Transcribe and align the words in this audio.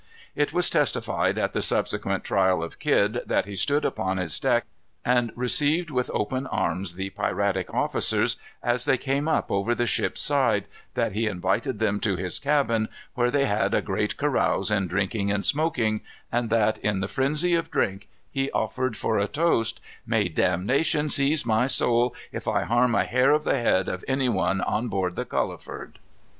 It 0.35 0.51
was 0.51 0.67
testified 0.71 1.37
at 1.37 1.53
the 1.53 1.61
subsequent 1.61 2.23
trial 2.23 2.63
of 2.63 2.79
Kidd, 2.79 3.21
that 3.27 3.45
he 3.45 3.55
stood 3.55 3.85
upon 3.85 4.17
his 4.17 4.39
deck 4.39 4.65
and 5.05 5.31
received 5.35 5.91
with 5.91 6.09
open 6.11 6.47
arms 6.47 6.95
the 6.95 7.11
piratic 7.11 7.71
officers 7.71 8.37
as 8.63 8.85
they 8.85 8.97
came 8.97 9.27
up 9.27 9.51
over 9.51 9.75
the 9.75 9.85
ship's 9.85 10.19
side, 10.19 10.65
that 10.95 11.11
he 11.11 11.27
invited 11.27 11.77
them 11.77 11.99
to 11.99 12.15
his 12.15 12.39
cabin, 12.39 12.89
where 13.13 13.29
they 13.29 13.45
had 13.45 13.75
a 13.75 13.81
great 13.83 14.17
carouse 14.17 14.71
in 14.71 14.87
drinking 14.87 15.31
and 15.31 15.45
smoking; 15.45 16.01
and 16.31 16.49
that 16.49 16.79
in 16.79 17.01
the 17.01 17.07
frenzy 17.07 17.53
of 17.53 17.69
drink 17.69 18.07
he 18.31 18.49
offered 18.53 18.97
for 18.97 19.19
a 19.19 19.27
toast: 19.27 19.79
"May 20.07 20.29
damnation 20.29 21.09
seize 21.09 21.45
my 21.45 21.67
soul 21.67 22.15
if 22.31 22.47
I 22.47 22.63
harm 22.63 22.95
a 22.95 23.05
hair 23.05 23.29
of 23.31 23.43
the 23.43 23.59
head 23.59 23.87
of 23.87 24.03
any 24.07 24.29
one 24.29 24.61
on 24.61 24.87
board 24.87 25.15
the 25.15 25.25
Culliford." 25.25 25.99